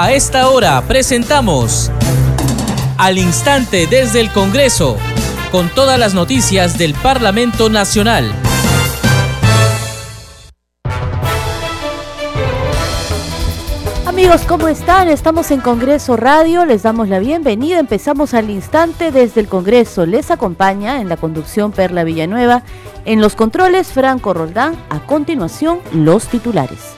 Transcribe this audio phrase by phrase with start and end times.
[0.00, 1.90] A esta hora presentamos
[2.98, 4.96] Al Instante desde el Congreso,
[5.50, 8.32] con todas las noticias del Parlamento Nacional.
[14.06, 15.08] Amigos, ¿cómo están?
[15.08, 17.80] Estamos en Congreso Radio, les damos la bienvenida.
[17.80, 20.06] Empezamos al instante desde el Congreso.
[20.06, 22.62] Les acompaña en la conducción Perla Villanueva,
[23.04, 24.76] en los controles Franco Roldán.
[24.90, 26.97] A continuación, los titulares.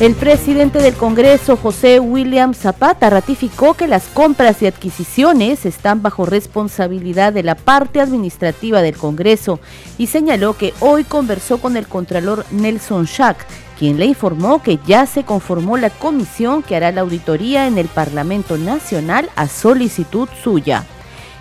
[0.00, 6.26] El presidente del Congreso, José William Zapata, ratificó que las compras y adquisiciones están bajo
[6.26, 9.60] responsabilidad de la parte administrativa del Congreso
[9.96, 13.46] y señaló que hoy conversó con el Contralor Nelson Schack,
[13.78, 17.86] quien le informó que ya se conformó la comisión que hará la auditoría en el
[17.86, 20.84] Parlamento Nacional a solicitud suya.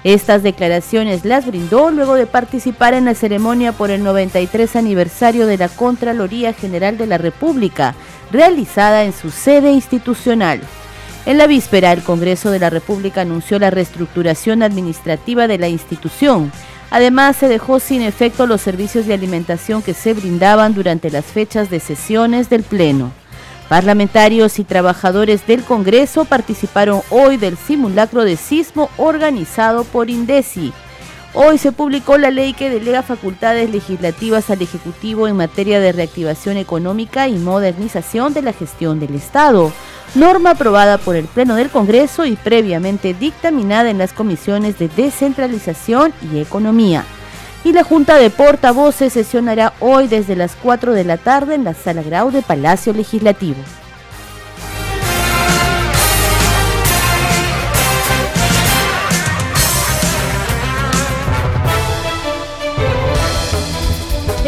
[0.04, 5.58] Estas declaraciones las brindó luego de participar en la ceremonia por el 93 aniversario de
[5.58, 7.96] la Contraloría General de la República,
[8.34, 10.60] realizada en su sede institucional.
[11.26, 16.52] En la víspera, el Congreso de la República anunció la reestructuración administrativa de la institución.
[16.92, 21.70] Además, se dejó sin efecto los servicios de alimentación que se brindaban durante las fechas
[21.70, 23.12] de sesiones del Pleno.
[23.70, 30.74] Parlamentarios y trabajadores del Congreso participaron hoy del simulacro de sismo organizado por INDECI.
[31.36, 36.58] Hoy se publicó la ley que delega facultades legislativas al Ejecutivo en materia de reactivación
[36.58, 39.72] económica y modernización de la gestión del Estado,
[40.14, 46.14] norma aprobada por el Pleno del Congreso y previamente dictaminada en las comisiones de descentralización
[46.32, 47.04] y economía
[47.64, 51.74] y la Junta de Portavoces sesionará hoy desde las 4 de la tarde en la
[51.74, 53.58] Sala Grau de Palacio Legislativo.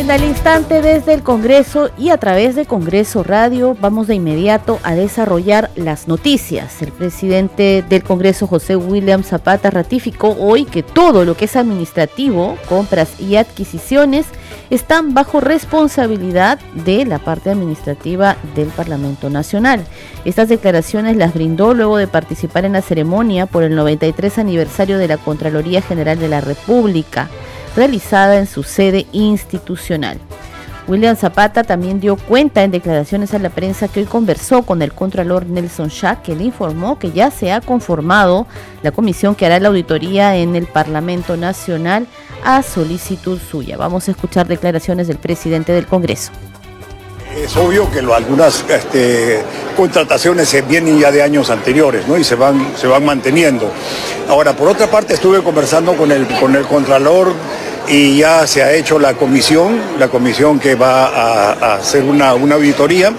[0.06, 4.80] En el instante desde el Congreso y a través de Congreso Radio vamos de inmediato
[4.84, 6.80] a desarrollar las noticias.
[6.84, 12.56] El presidente del Congreso, José William Zapata, ratificó hoy que todo lo que es administrativo,
[12.70, 14.28] compras y adquisiciones
[14.70, 19.84] están bajo responsabilidad de la parte administrativa del Parlamento Nacional.
[20.24, 25.08] Estas declaraciones las brindó luego de participar en la ceremonia por el 93 aniversario de
[25.08, 27.28] la Contraloría General de la República
[27.76, 30.20] realizada en su sede institucional.
[30.88, 34.94] William Zapata también dio cuenta en declaraciones a la prensa que hoy conversó con el
[34.94, 38.46] Contralor Nelson Schack, que le informó que ya se ha conformado
[38.84, 42.08] la comisión que hará la auditoría en el Parlamento Nacional
[42.44, 43.78] a solicitud suya.
[43.78, 46.32] Vamos a escuchar declaraciones del presidente del Congreso.
[47.36, 49.42] Es obvio que algunas este,
[49.76, 52.18] contrataciones se vienen ya de años anteriores ¿no?
[52.18, 53.70] y se van, se van manteniendo.
[54.30, 57.34] Ahora, por otra parte, estuve conversando con el, con el Contralor
[57.90, 62.56] y ya se ha hecho la comisión, la comisión que va a, hacer una, una
[62.56, 63.12] auditoría.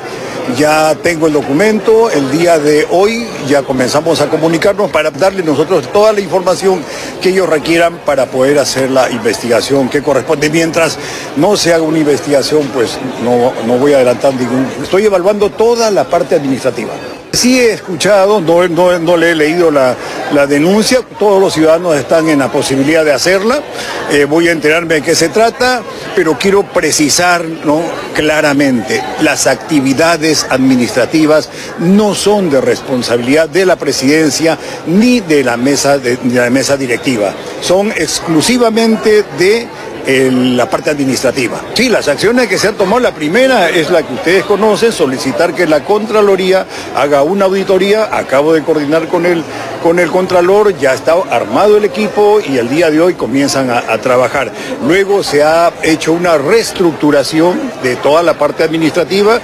[0.55, 5.91] Ya tengo el documento, el día de hoy ya comenzamos a comunicarnos para darle nosotros
[5.93, 6.83] toda la información
[7.21, 10.49] que ellos requieran para poder hacer la investigación que corresponde.
[10.49, 10.99] Mientras
[11.37, 14.67] no se haga una investigación, pues no, no voy a adelantar ningún...
[14.83, 16.93] Estoy evaluando toda la parte administrativa.
[17.37, 18.67] Sí he escuchado, no,
[18.99, 19.95] no, le he leído la,
[20.47, 23.61] denuncia, todos los ciudadanos están en la posibilidad de hacerla,
[24.11, 25.83] eh, voy a enterarme de qué se trata,
[26.15, 27.83] pero quiero precisar ¿no?
[28.15, 35.99] claramente, las actividades administrativas no son de responsabilidad de la presidencia ni de la mesa,
[35.99, 39.69] de la mesa directiva, son exclusivamente de
[40.07, 41.61] la parte administrativa.
[41.75, 45.55] Sí, las acciones que se han tomado, la primera es la que ustedes conocen, solicitar
[45.55, 49.43] que la Contraloría haga una auditoría, acabo de coordinar con el,
[49.83, 53.99] con el Contralor, ya está armado el equipo y el día de hoy comienzan a
[53.99, 54.53] trabajar.
[54.87, 59.41] Luego se ha hecho una reestructuración de toda la parte administrativa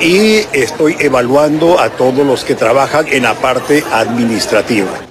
[0.00, 5.09] y estoy evaluando a todos los que trabajan en la parte administrativa.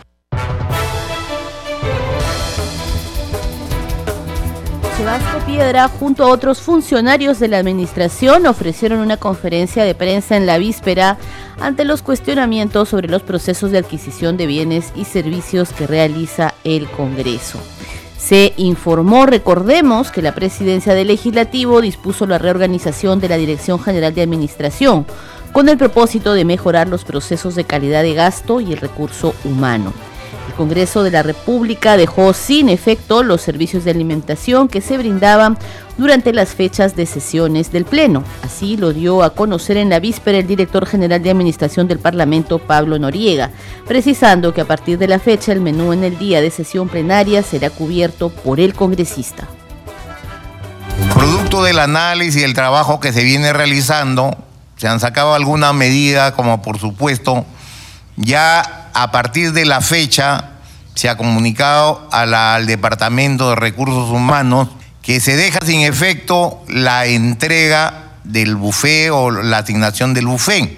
[5.50, 10.60] Piedra, junto a otros funcionarios de la administración, ofrecieron una conferencia de prensa en la
[10.60, 11.18] víspera
[11.60, 16.88] ante los cuestionamientos sobre los procesos de adquisición de bienes y servicios que realiza el
[16.88, 17.60] Congreso.
[18.20, 24.14] Se informó, recordemos, que la presidencia del legislativo dispuso la reorganización de la Dirección General
[24.14, 25.08] de Administración
[25.52, 29.94] con el propósito de mejorar los procesos de calidad de gasto y el recurso humano.
[30.50, 35.60] El Congreso de la República dejó sin efecto los servicios de alimentación que se brindaban
[35.96, 38.24] durante las fechas de sesiones del Pleno.
[38.42, 42.58] Así lo dio a conocer en la víspera el director general de Administración del Parlamento,
[42.58, 43.52] Pablo Noriega,
[43.88, 47.44] precisando que a partir de la fecha el menú en el día de sesión plenaria
[47.44, 49.48] será cubierto por el congresista.
[51.14, 54.36] Producto del análisis y el trabajo que se viene realizando,
[54.78, 57.46] se han sacado alguna medida, como por supuesto,
[58.16, 60.52] ya a partir de la fecha
[60.96, 64.70] se ha comunicado al Departamento de Recursos Humanos
[65.02, 70.78] que se deja sin efecto la entrega del buffet o la asignación del buffet.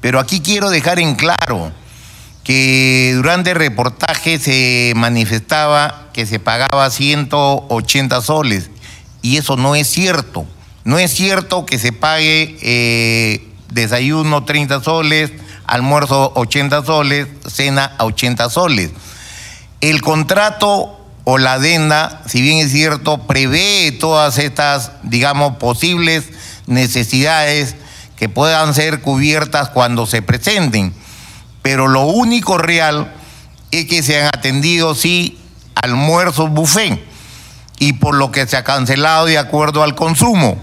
[0.00, 1.72] Pero aquí quiero dejar en claro
[2.44, 8.70] que durante el reportaje se manifestaba que se pagaba 180 soles
[9.22, 10.46] y eso no es cierto.
[10.84, 15.30] No es cierto que se pague eh, desayuno 30 soles,
[15.68, 18.90] almuerzo 80 soles, cena a 80 soles.
[19.80, 26.24] El contrato o la adenda, si bien es cierto, prevé todas estas, digamos, posibles
[26.66, 27.76] necesidades
[28.16, 30.94] que puedan ser cubiertas cuando se presenten.
[31.62, 33.12] Pero lo único real
[33.70, 35.38] es que se han atendido, sí,
[35.74, 36.98] almuerzos buffet
[37.78, 40.58] y por lo que se ha cancelado de acuerdo al consumo.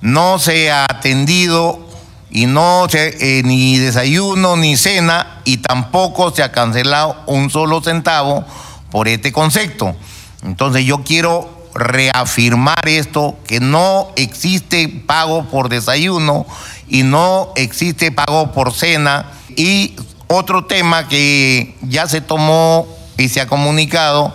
[0.00, 1.83] No se ha atendido
[2.34, 7.80] y no se, eh, ni desayuno ni cena y tampoco se ha cancelado un solo
[7.80, 8.44] centavo
[8.90, 9.94] por este concepto.
[10.42, 16.44] Entonces yo quiero reafirmar esto, que no existe pago por desayuno
[16.88, 19.30] y no existe pago por cena.
[19.56, 19.94] Y
[20.26, 24.34] otro tema que ya se tomó y se ha comunicado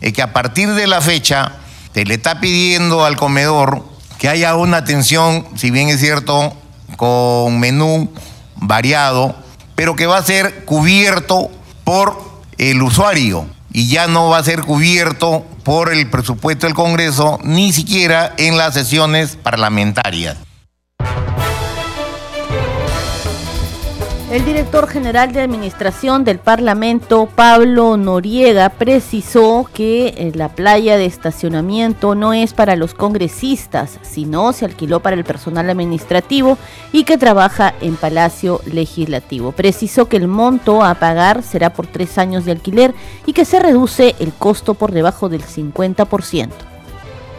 [0.00, 1.56] es que a partir de la fecha
[1.92, 3.84] se le está pidiendo al comedor
[4.18, 6.54] que haya una atención, si bien es cierto,
[7.00, 8.10] con menú
[8.56, 9.34] variado,
[9.74, 11.50] pero que va a ser cubierto
[11.82, 12.20] por
[12.58, 17.72] el usuario y ya no va a ser cubierto por el presupuesto del Congreso, ni
[17.72, 20.36] siquiera en las sesiones parlamentarias.
[24.30, 31.04] El director general de Administración del Parlamento, Pablo Noriega, precisó que eh, la playa de
[31.04, 36.58] estacionamiento no es para los congresistas, sino se alquiló para el personal administrativo
[36.92, 39.50] y que trabaja en Palacio Legislativo.
[39.50, 42.94] Precisó que el monto a pagar será por tres años de alquiler
[43.26, 46.69] y que se reduce el costo por debajo del 50%.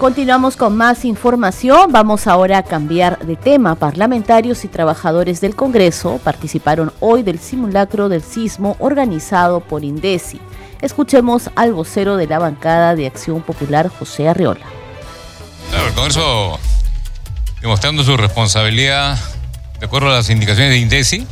[0.01, 1.91] Continuamos con más información.
[1.91, 3.75] Vamos ahora a cambiar de tema.
[3.75, 10.41] Parlamentarios y trabajadores del Congreso participaron hoy del simulacro del sismo organizado por Indesi.
[10.81, 14.65] Escuchemos al vocero de la bancada de Acción Popular, José Arriola.
[15.71, 16.59] el Congreso,
[17.61, 19.19] demostrando su responsabilidad
[19.79, 21.27] de acuerdo a las indicaciones de Indesi,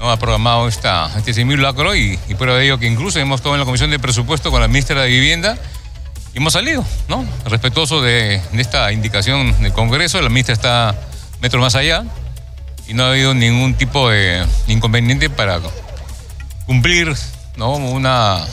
[0.00, 0.10] ¿no?
[0.10, 3.60] ha programado esta, este simulacro y, y prueba de ello que incluso hemos estado en
[3.60, 5.56] la Comisión de Presupuesto con la ministra de Vivienda
[6.34, 7.24] y hemos salido, ¿no?
[7.46, 10.94] Respetuoso de, esta indicación del Congreso, la ministra está
[11.40, 12.04] metros más allá
[12.88, 15.60] y no ha habido ningún tipo de inconveniente para
[16.66, 17.14] cumplir.
[17.56, 18.44] Una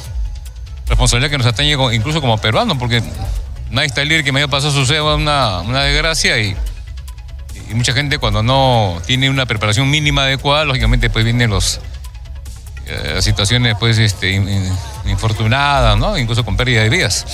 [0.86, 3.02] responsabilidad que nos atañe incluso como peruanos, porque
[3.72, 6.56] nadie está libre que me haya pasado suceda una, desgracia y,
[7.74, 11.80] mucha gente cuando no tiene una preparación mínima adecuada, lógicamente pues vienen los
[12.86, 14.40] eh, situaciones pues este,
[15.06, 15.98] infortunadas.
[16.20, 17.26] Incluso con pérdida de vidas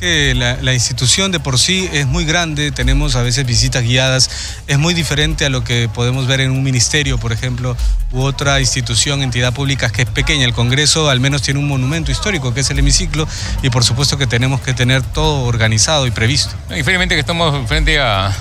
[0.00, 4.30] que la, institución de por sí es muy grande, tenemos a veces visitas guiadas,
[4.66, 7.76] es muy diferente a lo que podemos ver en un ministerio, por ejemplo,
[8.10, 10.46] u otra institución, entidad pública que es pequeña.
[10.46, 13.28] El Congreso al menos tiene un monumento histórico que es el hemiciclo
[13.62, 16.54] y por supuesto que tenemos que tener todo organizado y previsto.
[16.74, 18.34] Infelizmente que estamos frente a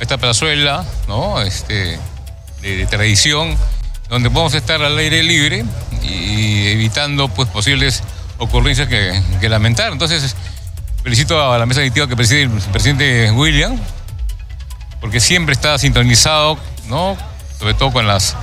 [0.00, 1.40] esta plazuela, ¿no?
[1.40, 1.98] Este,
[2.60, 3.56] de, tradición,
[4.08, 5.64] donde podemos estar al aire libre
[6.02, 8.02] y evitando pues posibles
[8.38, 9.92] ocurrencias que, que lamentar.
[9.92, 10.34] Entonces,
[11.02, 13.76] Felicito a la mesa directiva que preside el presidente William,
[15.00, 16.56] porque siempre está sintonizado,
[16.86, 17.16] ¿no?
[17.58, 18.36] Sobre todo con las,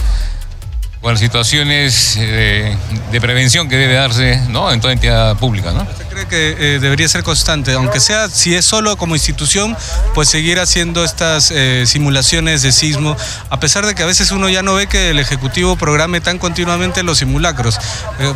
[1.01, 2.75] con las situaciones eh,
[3.11, 4.71] de, prevención que debe darse, ¿no?
[4.71, 5.83] En toda entidad pública, ¿no?
[5.83, 9.77] ¿Usted cree que eh, debería ser constante, aunque sea, si es solo como institución,
[10.13, 13.15] pues seguir haciendo estas eh, simulaciones de sismo,
[13.49, 16.37] a pesar de que a veces uno ya no ve que el Ejecutivo programe tan
[16.37, 17.79] continuamente los simulacros,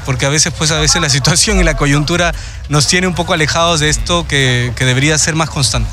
[0.05, 2.33] porque a veces, pues a veces la situación y la coyuntura
[2.69, 5.89] nos tiene un poco alejados de esto que, debería ser más constante.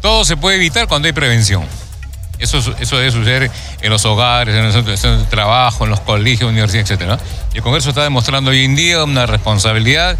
[0.00, 1.64] Todo se puede evitar cuando hay prevención.
[2.42, 7.20] Eso, eso debe suceder en los hogares, en el trabajo, en los colegios, universidades, etc.
[7.54, 10.18] Y el Congreso está demostrando hoy en día una responsabilidad,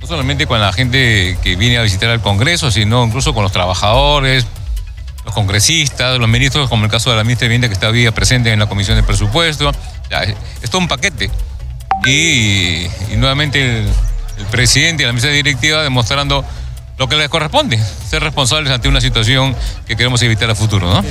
[0.00, 3.52] no solamente con la gente que viene a visitar el Congreso, sino incluso con los
[3.52, 4.46] trabajadores,
[5.24, 8.10] los congresistas, los ministros, como el caso de la ministra de Vivienda que está hoy
[8.10, 9.72] presente en la Comisión de Presupuesto.
[10.62, 11.30] es todo un paquete.
[12.06, 13.88] Y, nuevamente el,
[14.38, 16.44] el presidente y la mesa directiva demostrando
[17.00, 21.02] lo que les corresponde, ser responsables ante una situación que queremos evitar a futuro, ¿no?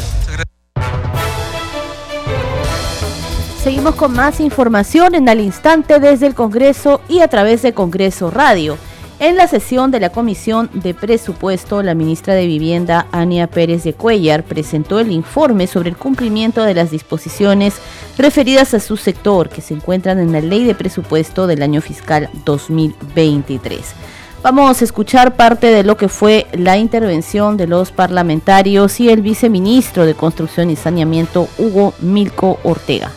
[3.63, 8.29] Seguimos con más información en al instante desde el Congreso y a través de Congreso
[8.29, 8.77] Radio.
[9.17, 13.93] En la sesión de la Comisión de Presupuesto, la ministra de Vivienda, Ania Pérez de
[13.93, 17.73] Cuellar, presentó el informe sobre el cumplimiento de las disposiciones
[18.15, 22.29] referidas a su sector que se encuentran en la Ley de Presupuesto del año fiscal
[22.45, 23.95] 2023.
[24.41, 29.21] Vamos a escuchar parte de lo que fue la intervención de los parlamentarios y el
[29.21, 33.11] viceministro de Construcción y Saneamiento, Hugo Milco Ortega.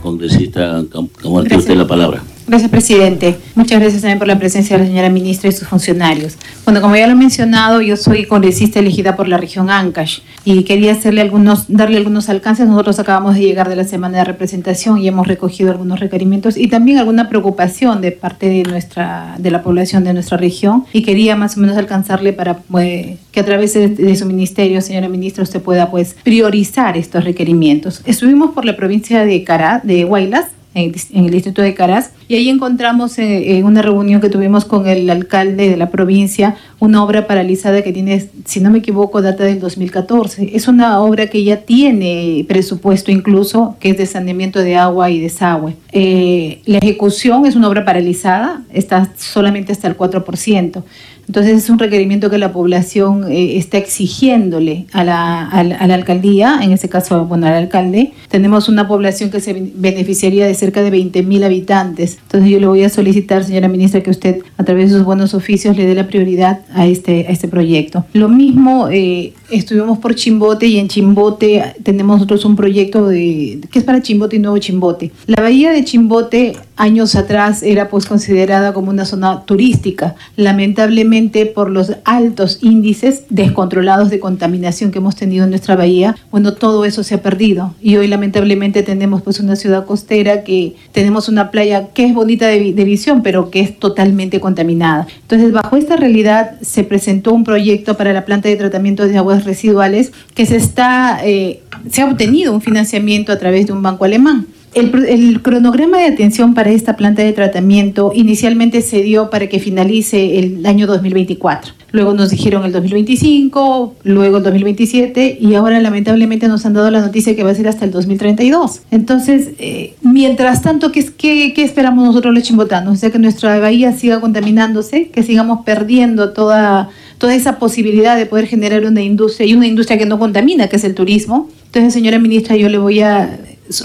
[0.00, 2.22] Congresista, Camargo, usted la palabra.
[2.46, 3.36] Gracias, presidente.
[3.54, 6.36] Muchas gracias también por la presencia de la señora ministra y sus funcionarios.
[6.64, 10.64] Bueno, como ya lo he mencionado, yo soy congresista elegida por la región Ancash y
[10.64, 12.66] quería hacerle algunos, darle algunos alcances.
[12.66, 16.68] Nosotros acabamos de llegar de la semana de representación y hemos recogido algunos requerimientos y
[16.68, 21.36] también alguna preocupación de parte de nuestra, de la población de nuestra región y quería
[21.36, 25.62] más o menos alcanzarle para pues, que a través de, su ministerio, señora ministra, usted
[25.62, 28.02] pueda pues priorizar estos requerimientos.
[28.04, 32.48] Estuvimos por la provincia de Cará, de Huaylas, en, el distrito de Caraz, y ahí
[32.48, 37.26] encontramos eh, en una reunión que tuvimos con el alcalde de la provincia una obra
[37.26, 40.50] paralizada que tiene, si no me equivoco, data del 2014.
[40.54, 45.20] Es una obra que ya tiene presupuesto incluso, que es de saneamiento de agua y
[45.20, 45.76] desagüe.
[45.92, 50.82] Eh, la ejecución es una obra paralizada, está solamente hasta el 4%.
[51.26, 56.60] Entonces es un requerimiento que la población eh, está exigiéndole a la, a, la, alcaldía,
[56.62, 58.12] en este caso, bueno, al alcalde.
[58.28, 62.18] Tenemos una población que se beneficiaría de cerca de 20 mil habitantes.
[62.22, 65.34] Entonces yo le voy a solicitar, señora ministra, que usted a través de sus buenos
[65.34, 68.04] oficios le dé la prioridad a este, a este proyecto.
[68.12, 73.78] Lo mismo, eh, estuvimos por Chimbote y en Chimbote tenemos nosotros un proyecto de, que
[73.78, 75.12] es para Chimbote y Nuevo Chimbote.
[75.26, 80.16] La bahía de Chimbote años atrás era pues considerada como una zona turística.
[80.36, 86.54] Lamentablemente por los altos índices descontrolados de contaminación que hemos tenido en nuestra bahía, bueno,
[86.54, 91.28] todo eso se ha perdido y hoy lamentablemente tenemos pues una ciudad costera que tenemos
[91.28, 95.06] una playa que es bonita de, visión, pero que es totalmente contaminada.
[95.22, 99.41] Entonces, bajo esta realidad se presentó un proyecto para la planta de tratamiento de aguas
[99.44, 104.04] residuales que se está, eh, se ha obtenido un financiamiento a través de un banco
[104.04, 104.46] alemán.
[104.74, 110.38] El, cronograma de atención para esta planta de tratamiento inicialmente se dio para que finalice
[110.38, 111.74] el año 2024.
[111.90, 117.00] Luego nos dijeron el 2025, luego el 2027 y ahora lamentablemente nos han dado la
[117.00, 118.80] noticia que va a ser hasta el 2032.
[118.90, 122.94] Entonces, eh, mientras tanto, ¿qué, qué, qué esperamos nosotros los chimbotanos?
[122.94, 126.88] O sea, que nuestra bahía siga contaminándose, que sigamos perdiendo toda,
[127.22, 130.74] toda esa posibilidad de poder generar una industria y una industria que no contamina, que
[130.74, 131.48] es el turismo.
[131.66, 133.38] Entonces, señora ministra, yo le voy a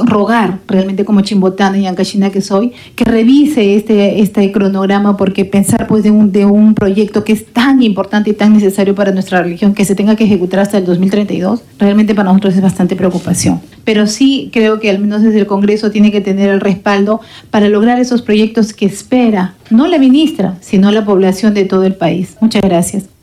[0.05, 5.85] rogar realmente como chimbotana y ancachina que soy, que revise este, este cronograma porque pensar
[5.85, 9.43] pues de un, de un proyecto que es tan importante y tan necesario para nuestra
[9.43, 13.61] religión que se tenga que ejecutar hasta el 2032, realmente para nosotros es bastante preocupación.
[13.83, 17.69] Pero sí creo que al menos desde el Congreso tiene que tener el respaldo para
[17.69, 22.35] lograr esos proyectos que espera, no la ministra, sino la población de todo el país.
[22.41, 23.16] Muchas gracias.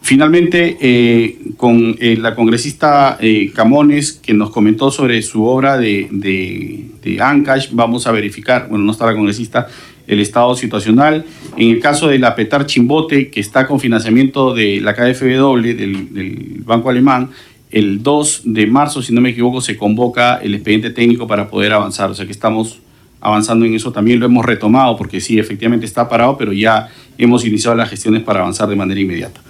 [0.00, 6.08] Finalmente, eh, con eh, la congresista eh, Camones, que nos comentó sobre su obra de,
[6.10, 9.66] de, Ancash, vamos a verificar, bueno, no está la congresista,
[10.06, 11.24] el estado situacional.
[11.56, 16.14] En el caso de la Petar Chimbote, que está con financiamiento de la KfW, del,
[16.14, 17.30] del Banco Alemán,
[17.70, 21.72] el 2 de marzo, si no me equivoco, se convoca el expediente técnico para poder
[21.72, 22.10] avanzar.
[22.10, 22.80] O sea que estamos
[23.20, 23.92] avanzando en eso.
[23.92, 28.22] También lo hemos retomado porque sí, efectivamente está parado, pero ya hemos iniciado las gestiones
[28.22, 29.40] para avanzar de manera inmediata.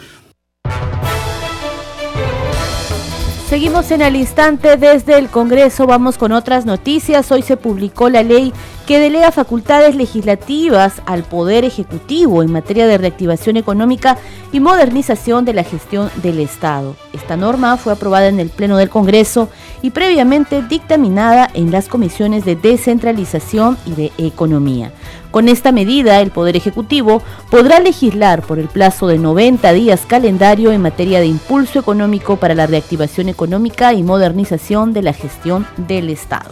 [3.48, 7.32] Seguimos en el instante desde el Congreso, vamos con otras noticias.
[7.32, 8.52] Hoy se publicó la ley
[8.86, 14.18] que delega facultades legislativas al Poder Ejecutivo en materia de reactivación económica
[14.52, 16.94] y modernización de la gestión del Estado.
[17.14, 19.48] Esta norma fue aprobada en el Pleno del Congreso
[19.80, 24.92] y previamente dictaminada en las comisiones de descentralización y de economía.
[25.38, 30.72] Con esta medida, el Poder Ejecutivo podrá legislar por el plazo de 90 días calendario
[30.72, 36.10] en materia de impulso económico para la reactivación económica y modernización de la gestión del
[36.10, 36.50] Estado.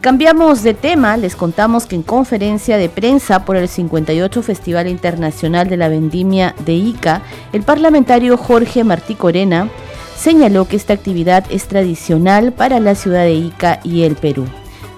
[0.00, 5.68] Cambiamos de tema, les contamos que en conferencia de prensa por el 58 Festival Internacional
[5.68, 7.20] de la Vendimia de Ica,
[7.52, 9.68] el parlamentario Jorge Martí Corena
[10.16, 14.46] señaló que esta actividad es tradicional para la ciudad de Ica y el Perú.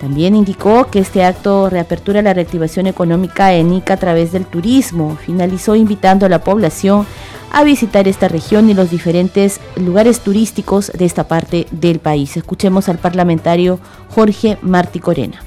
[0.00, 5.19] También indicó que este acto reapertura la reactivación económica en Ica a través del turismo.
[5.25, 7.05] Finalizó invitando a la población
[7.50, 12.37] a visitar esta región y los diferentes lugares turísticos de esta parte del país.
[12.37, 13.81] Escuchemos al parlamentario
[14.14, 15.43] Jorge Martí Corena.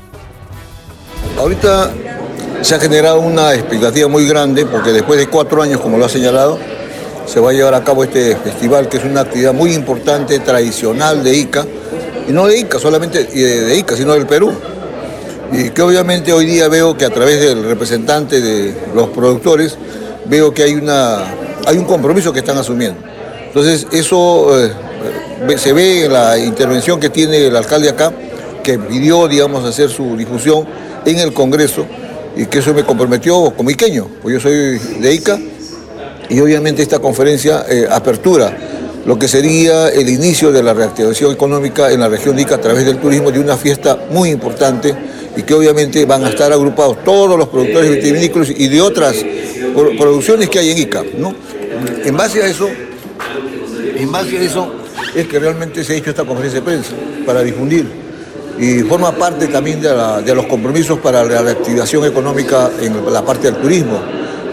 [1.38, 1.92] Ahorita
[2.62, 6.10] se ha generado una expectativa muy grande porque después de cuatro años, como lo ha
[6.10, 6.60] señalado,
[7.26, 11.24] se va a llevar a cabo este festival que es una actividad muy importante, tradicional
[11.24, 11.66] de Ica
[12.28, 14.52] y no de Ica solamente de, Ica, sino del Perú.
[15.52, 19.78] y que obviamente hoy día veo que a través del representante de los productores,
[20.26, 21.26] veo que hay, una,
[21.66, 23.02] hay un compromiso que están asumiendo.
[23.48, 24.72] Entonces eso eh,
[25.58, 28.14] se ve en la intervención que tiene el alcalde acá,
[28.64, 30.66] que pidió, digamos, hacer su difusión
[31.06, 31.86] en el Congreso
[32.36, 35.38] y que eso me comprometió como iqueño, pues yo soy de ICA
[36.30, 38.56] y obviamente esta conferencia eh, apertura
[39.06, 42.86] lo que sería el inicio de la reactivación económica en la región Ica a través
[42.86, 44.94] del turismo de una fiesta muy importante
[45.36, 49.16] y que obviamente van a estar agrupados todos los productores vitivinícolas y de otras
[49.98, 51.04] producciones que hay en Ica.
[51.18, 51.34] ¿no?
[52.06, 52.70] En base a eso,
[53.96, 54.72] en base a eso
[55.16, 56.92] es que realmente se ha hecho esta conferencia de prensa
[57.26, 57.86] para difundir
[58.60, 63.60] y forma parte también de, los compromisos para la reactivación económica en la parte del
[63.60, 64.00] turismo.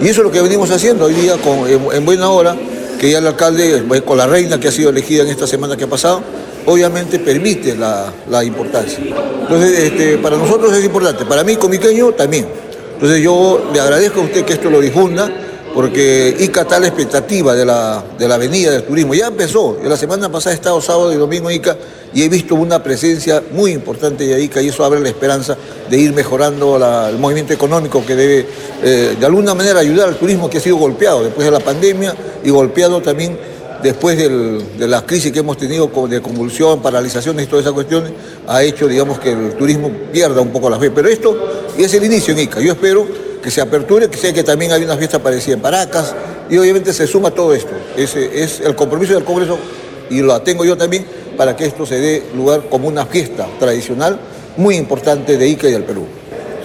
[0.01, 1.35] Y eso es lo que venimos haciendo hoy día
[1.93, 2.57] en buena hora
[2.99, 5.77] que ya el alcalde, pues, con la reina que ha sido elegida en esta semana
[5.77, 6.23] que ha pasado,
[6.67, 8.99] obviamente permite la, importancia.
[8.99, 12.47] Entonces, este, para nosotros es importante, para mí, comiqueño, también.
[12.95, 15.31] Entonces yo le agradezco a usted que esto lo difunda,
[15.79, 19.15] porque ICA está la expectativa de la, de la avenida del turismo.
[19.15, 21.77] Ya empezó, la semana pasada he estado sábado y domingo ICA
[22.13, 25.57] y he visto una presencia muy importante de ICA y eso abre la esperanza
[25.89, 26.77] de ir mejorando
[27.09, 28.47] el movimiento económico que debe
[28.83, 32.13] eh, de alguna manera ayudar al turismo que ha sido golpeado después de la pandemia
[32.43, 33.39] y golpeado también
[33.81, 38.11] después de la crisis que hemos tenido de convulsión, paralizaciones y todas esas cuestiones,
[38.49, 40.91] ha hecho, digamos, que el turismo pierda un poco la fe.
[40.91, 42.59] Pero esto es el inicio en ICA.
[42.59, 46.15] Yo espero que se aperture, que sé que también hay una fiesta parecida en Paracas,
[46.51, 47.73] y obviamente se suma todo esto.
[47.97, 49.59] Ese es el compromiso del Congreso,
[50.11, 54.19] y lo tengo yo también, para que esto se dé lugar como una fiesta tradicional
[54.57, 56.07] muy importante de Ica y del Perú.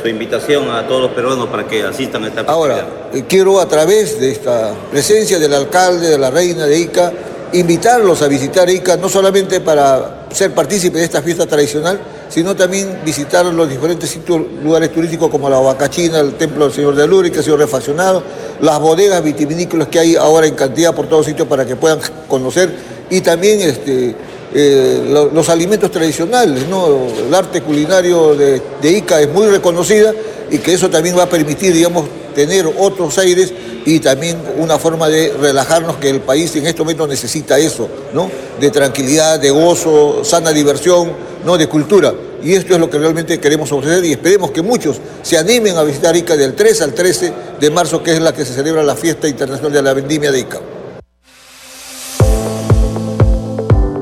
[0.01, 3.67] Su invitación a todos los peruanos para que asistan a esta Ahora, eh, quiero a
[3.67, 7.13] través de esta presencia del alcalde, de la reina de Ica,
[7.53, 11.99] invitarlos a visitar Ica, no solamente para ser partícipes de esta fiesta tradicional,
[12.33, 16.95] sino también visitar los diferentes sitios, lugares turísticos como la Huacachina, el Templo del Señor
[16.95, 18.23] de Luri, que ha sido refaccionado,
[18.59, 22.73] las bodegas vitivinícolas que hay ahora en cantidad por todos sitios para que puedan conocer,
[23.11, 24.15] y también este,
[24.51, 27.05] eh, los alimentos tradicionales, ¿no?
[27.27, 30.11] el arte culinario de, de Ica es muy reconocida
[30.49, 33.53] y que eso también va a permitir, digamos, tener otros aires
[33.85, 38.29] y también una forma de relajarnos que el país en este momento necesita eso, ¿no?
[38.59, 41.11] De tranquilidad, de gozo, sana diversión,
[41.45, 41.57] ¿no?
[41.57, 42.13] De cultura.
[42.43, 45.83] Y esto es lo que realmente queremos ofrecer y esperemos que muchos se animen a
[45.83, 48.95] visitar Ica del 3 al 13 de marzo, que es la que se celebra la
[48.95, 50.59] fiesta internacional de la vendimia de Ica.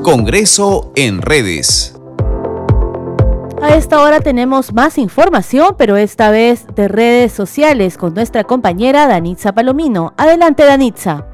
[0.02, 1.94] Congreso en redes.
[3.62, 9.06] A esta hora tenemos más información, pero esta vez de redes sociales con nuestra compañera
[9.06, 10.14] Danitza Palomino.
[10.16, 11.24] Adelante, Danitza.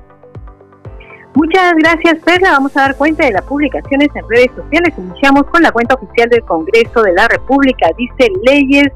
[1.34, 2.50] Muchas gracias, Perla.
[2.50, 4.92] Vamos a dar cuenta de las publicaciones en redes sociales.
[4.98, 7.88] Iniciamos con la cuenta oficial del Congreso de la República.
[7.96, 8.88] Dice leyes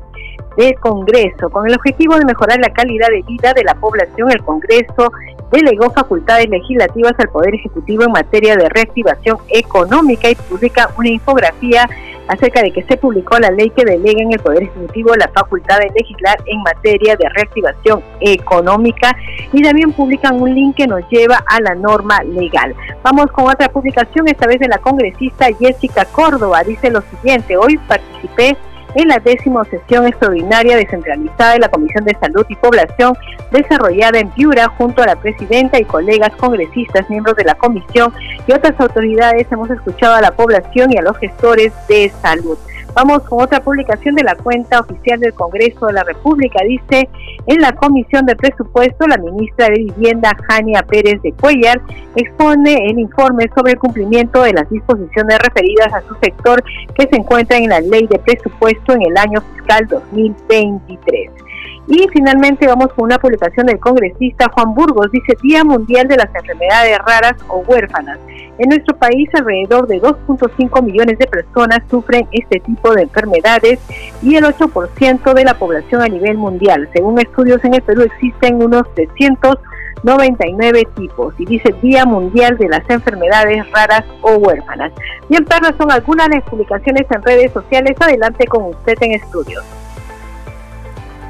[0.59, 1.49] del Congreso.
[1.49, 5.11] Con el objetivo de mejorar la calidad de vida de la población, el Congreso
[5.51, 11.89] delegó facultades legislativas al Poder Ejecutivo en materia de reactivación económica y publica una infografía
[12.29, 15.79] acerca de que se publicó la ley que delega en el Poder Ejecutivo la facultad
[15.79, 19.17] de legislar en materia de reactivación económica
[19.53, 22.75] y también publican un link que nos lleva a la norma legal.
[23.03, 26.63] Vamos con otra publicación, esta vez de la congresista Jessica Córdoba.
[26.65, 28.57] Dice lo siguiente, hoy participé
[28.95, 33.15] en la décima sesión extraordinaria descentralizada de la Comisión de Salud y Población
[33.51, 38.13] desarrollada en Piura junto a la presidenta y colegas congresistas, miembros de la comisión
[38.47, 39.47] y otras autoridades.
[39.51, 42.59] Hemos escuchado a la población y a los gestores de salud.
[42.95, 46.63] Vamos con otra publicación de la cuenta oficial del Congreso de la República.
[46.63, 47.09] Dice,
[47.47, 51.81] en la Comisión de Presupuesto, la ministra de Vivienda, Jania Pérez de Cuellar,
[52.17, 56.63] expone el informe sobre el cumplimiento de las disposiciones referidas a su sector
[56.95, 61.31] que se encuentran en la Ley de Presupuesto en el año fiscal 2023.
[61.89, 66.33] Y finalmente vamos con una publicación del congresista Juan Burgos, dice Día Mundial de las
[66.35, 68.19] Enfermedades Raras o Huérfanas.
[68.59, 73.81] En nuestro país alrededor de 2.5 millones de personas sufren este tipo de enfermedades
[74.23, 76.89] y el 8% de la población a nivel mundial.
[76.93, 82.89] Según estudios en el Perú existen unos 399 tipos y dice Día Mundial de las
[82.89, 84.93] Enfermedades Raras o Huérfanas.
[85.29, 87.97] Bien, perras, son algunas de las publicaciones en redes sociales.
[87.99, 89.65] Adelante con usted en estudios.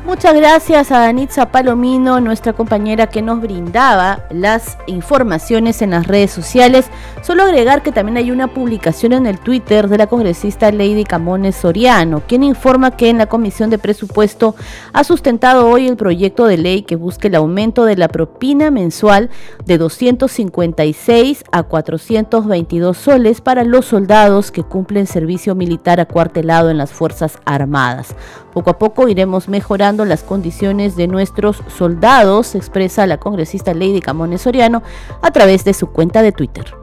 [0.05, 6.33] Muchas gracias a Danitza Palomino, nuestra compañera que nos brindaba las informaciones en las redes
[6.33, 6.87] sociales.
[7.23, 11.55] Solo agregar que también hay una publicación en el Twitter de la congresista Lady Camones
[11.55, 14.57] Soriano, quien informa que en la Comisión de Presupuesto
[14.93, 19.31] ha sustentado hoy el proyecto de ley que busca el aumento de la propina mensual
[19.65, 26.91] de 256 a 422 soles para los soldados que cumplen servicio militar acuartelado en las
[26.91, 28.17] Fuerzas Armadas.
[28.53, 34.43] Poco a poco iremos mejorando las condiciones de nuestros soldados, expresa la congresista Lady Camones
[34.43, 34.83] Soriano
[35.21, 36.75] a través de su cuenta de Twitter.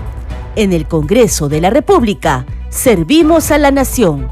[0.56, 4.30] En el Congreso de la República, servimos a la nación.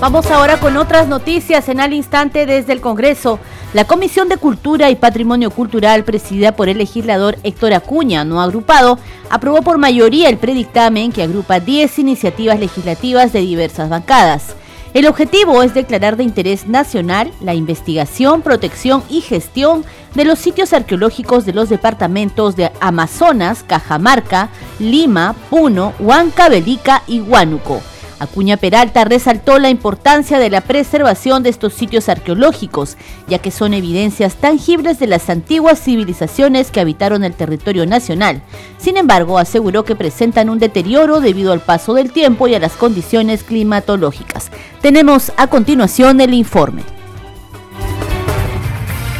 [0.00, 3.38] Vamos ahora con otras noticias en al instante desde el Congreso.
[3.72, 8.98] La Comisión de Cultura y Patrimonio Cultural, presidida por el legislador Héctor Acuña, no agrupado,
[9.30, 14.54] aprobó por mayoría el predictamen que agrupa 10 iniciativas legislativas de diversas bancadas.
[14.94, 20.72] El objetivo es declarar de interés nacional la investigación, protección y gestión de los sitios
[20.72, 27.82] arqueológicos de los departamentos de Amazonas, Cajamarca, Lima, Puno, Huancavelica y Huánuco
[28.18, 32.96] Acuña Peralta resaltó la importancia de la preservación de estos sitios arqueológicos,
[33.28, 38.42] ya que son evidencias tangibles de las antiguas civilizaciones que habitaron el territorio nacional.
[38.78, 42.72] Sin embargo, aseguró que presentan un deterioro debido al paso del tiempo y a las
[42.72, 44.50] condiciones climatológicas.
[44.80, 46.82] Tenemos a continuación el informe.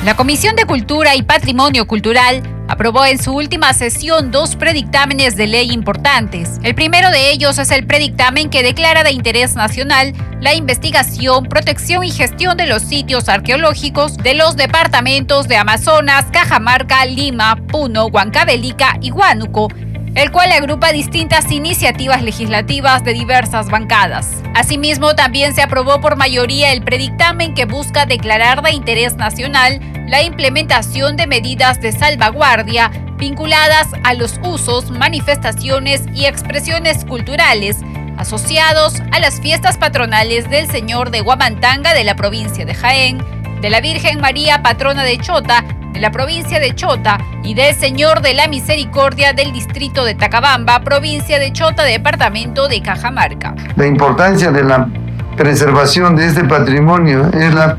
[0.05, 5.47] La Comisión de Cultura y Patrimonio Cultural aprobó en su última sesión dos predictámenes de
[5.47, 6.59] ley importantes.
[6.63, 12.05] El primero de ellos es el predictamen que declara de interés nacional la investigación, protección
[12.05, 18.99] y gestión de los sitios arqueológicos de los departamentos de Amazonas, Cajamarca, Lima, Puno, Huancavelica
[19.01, 19.69] y Huánuco
[20.15, 24.43] el cual agrupa distintas iniciativas legislativas de diversas bancadas.
[24.55, 30.23] Asimismo, también se aprobó por mayoría el predictamen que busca declarar de interés nacional la
[30.23, 37.79] implementación de medidas de salvaguardia vinculadas a los usos, manifestaciones y expresiones culturales
[38.17, 43.19] asociados a las fiestas patronales del Señor de Guamantanga de la provincia de Jaén,
[43.61, 48.21] de la Virgen María patrona de Chota de la provincia de Chota y del Señor
[48.21, 53.55] de la Misericordia del distrito de Tacabamba, provincia de Chota, departamento de Cajamarca.
[53.77, 54.89] La importancia de la
[55.37, 57.79] preservación de este patrimonio es la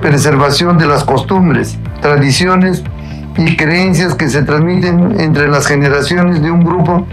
[0.00, 2.82] preservación de las costumbres, tradiciones
[3.36, 7.06] y creencias que se transmiten entre las generaciones de un grupo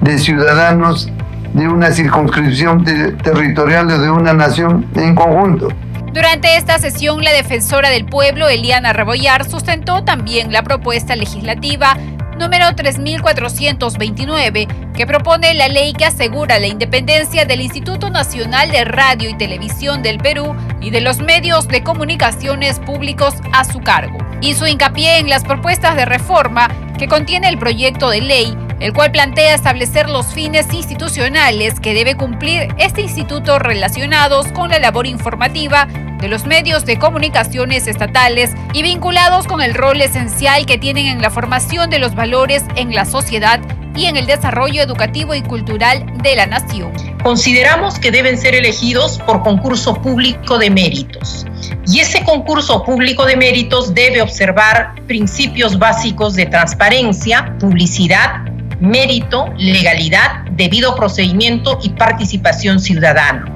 [0.00, 1.08] de ciudadanos
[1.52, 5.68] de una circunscripción territorial o de una nación en conjunto.
[6.14, 11.96] Durante esta sesión, la defensora del pueblo, Eliana Rebollar, sustentó también la propuesta legislativa
[12.38, 19.28] número 3429, que propone la ley que asegura la independencia del Instituto Nacional de Radio
[19.28, 24.18] y Televisión del Perú y de los medios de comunicaciones públicos a su cargo.
[24.40, 29.12] Hizo hincapié en las propuestas de reforma que contiene el proyecto de ley el cual
[29.12, 35.86] plantea establecer los fines institucionales que debe cumplir este instituto relacionados con la labor informativa
[36.20, 41.20] de los medios de comunicaciones estatales y vinculados con el rol esencial que tienen en
[41.20, 43.60] la formación de los valores en la sociedad
[43.96, 46.92] y en el desarrollo educativo y cultural de la nación.
[47.22, 51.46] consideramos que deben ser elegidos por concurso público de méritos.
[51.86, 58.42] Y ese concurso público de méritos debe observar principios básicos de transparencia, publicidad,
[58.84, 63.46] mérito, legalidad, debido procedimiento y participación ciudadana.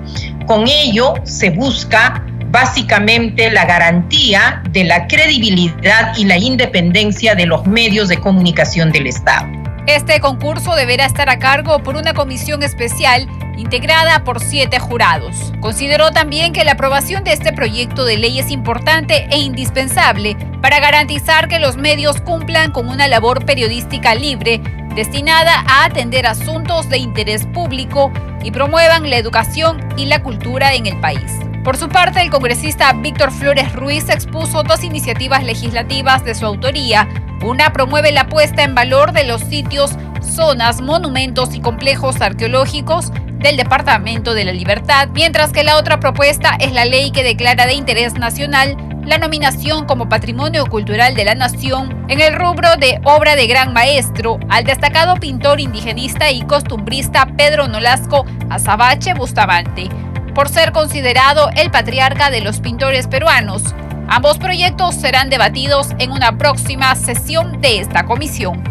[0.46, 7.66] Con ello se busca básicamente la garantía de la credibilidad y la independencia de los
[7.66, 9.46] medios de comunicación del Estado.
[9.86, 15.52] Este concurso deberá estar a cargo por una comisión especial integrada por siete jurados.
[15.60, 20.80] Consideró también que la aprobación de este proyecto de ley es importante e indispensable para
[20.80, 24.60] garantizar que los medios cumplan con una labor periodística libre
[24.98, 28.10] destinada a atender asuntos de interés público
[28.42, 31.38] y promuevan la educación y la cultura en el país.
[31.62, 37.08] Por su parte, el congresista Víctor Flores Ruiz expuso dos iniciativas legislativas de su autoría.
[37.44, 43.56] Una promueve la puesta en valor de los sitios, zonas, monumentos y complejos arqueológicos del
[43.56, 47.74] Departamento de la Libertad, mientras que la otra propuesta es la ley que declara de
[47.74, 48.76] interés nacional
[49.08, 53.72] la nominación como Patrimonio Cultural de la Nación en el rubro de obra de gran
[53.72, 59.88] maestro al destacado pintor indigenista y costumbrista Pedro Nolasco Azabache Bustamante,
[60.34, 63.62] por ser considerado el patriarca de los pintores peruanos.
[64.08, 68.62] Ambos proyectos serán debatidos en una próxima sesión de esta comisión.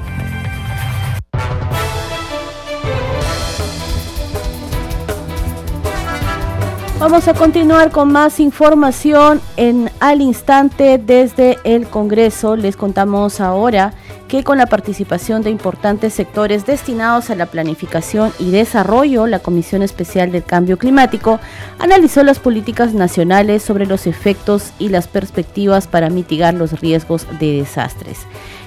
[7.00, 12.56] Vamos a continuar con más información en al instante desde el Congreso.
[12.56, 13.94] Les contamos ahora
[14.28, 19.84] que con la participación de importantes sectores destinados a la planificación y desarrollo, la Comisión
[19.84, 21.40] Especial del Cambio Climático
[21.78, 27.60] analizó las políticas nacionales sobre los efectos y las perspectivas para mitigar los riesgos de
[27.60, 28.22] desastres.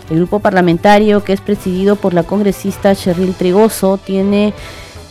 [0.08, 4.54] El grupo parlamentario, que es presidido por la congresista Cheryl Trigoso, tiene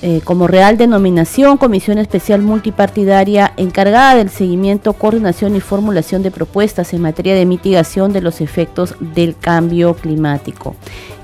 [0.02, 6.94] eh, como real denominación Comisión Especial Multipartidaria encargada del seguimiento, coordinación y formulación de propuestas
[6.94, 10.76] en materia de mitigación de los efectos del cambio climático.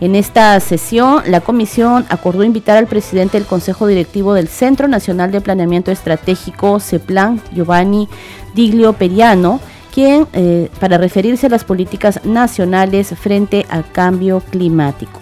[0.01, 5.31] En esta sesión, la comisión acordó invitar al presidente del Consejo Directivo del Centro Nacional
[5.31, 8.09] de Planeamiento Estratégico, CEPLAN, Giovanni
[8.53, 9.61] Diglio Periano,
[9.93, 15.21] quien, eh, para referirse a las políticas nacionales frente al cambio climático.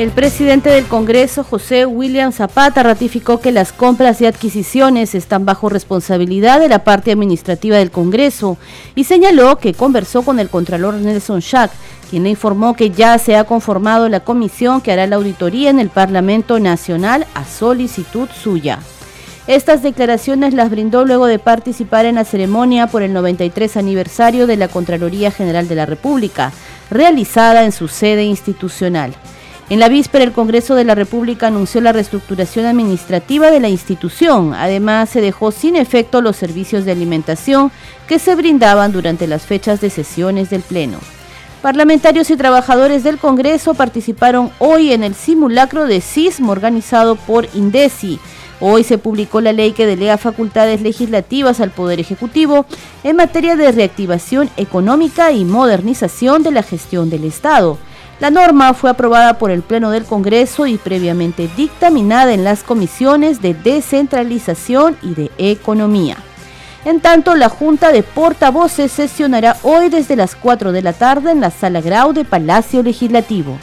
[0.00, 5.68] El presidente del Congreso, José William Zapata, ratificó que las compras y adquisiciones están bajo
[5.68, 8.56] responsabilidad de la parte administrativa del Congreso
[8.94, 11.70] y señaló que conversó con el Contralor Nelson Schack,
[12.08, 15.78] quien le informó que ya se ha conformado la comisión que hará la auditoría en
[15.78, 18.78] el Parlamento Nacional a solicitud suya.
[19.46, 24.56] Estas declaraciones las brindó luego de participar en la ceremonia por el 93 aniversario de
[24.56, 26.52] la Contraloría General de la República,
[26.90, 29.14] realizada en su sede institucional.
[29.70, 34.52] En la víspera, el Congreso de la República anunció la reestructuración administrativa de la institución.
[34.52, 37.70] Además, se dejó sin efecto los servicios de alimentación
[38.08, 40.98] que se brindaban durante las fechas de sesiones del Pleno.
[41.62, 48.18] Parlamentarios y trabajadores del Congreso participaron hoy en el simulacro de sismo organizado por INDECI.
[48.58, 52.66] Hoy se publicó la ley que delega facultades legislativas al Poder Ejecutivo
[53.04, 57.78] en materia de reactivación económica y modernización de la gestión del Estado.
[58.20, 63.40] La norma fue aprobada por el Pleno del Congreso y previamente dictaminada en las comisiones
[63.40, 66.18] de descentralización y de economía.
[66.84, 71.40] En tanto, la Junta de Portavoces sesionará hoy desde las 4 de la tarde en
[71.40, 73.56] la Sala Grau de Palacio Legislativo.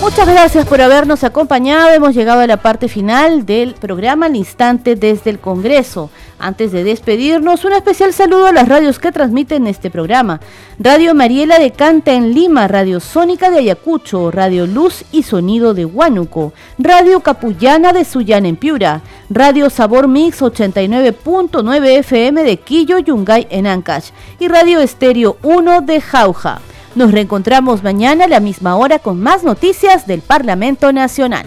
[0.00, 1.90] Muchas gracias por habernos acompañado.
[1.90, 6.10] Hemos llegado a la parte final del programa al instante desde el Congreso.
[6.40, 10.40] Antes de despedirnos, un especial saludo a las radios que transmiten este programa.
[10.78, 15.84] Radio Mariela de Canta en Lima, Radio Sónica de Ayacucho, Radio Luz y Sonido de
[15.84, 23.46] Huánuco, Radio Capullana de Sullana en Piura, Radio Sabor Mix 89.9 FM de Quillo Yungay
[23.50, 26.62] en Ancash y Radio Estéreo 1 de Jauja.
[26.94, 31.46] Nos reencontramos mañana a la misma hora con más noticias del Parlamento Nacional.